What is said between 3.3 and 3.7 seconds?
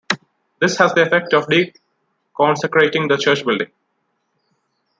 building.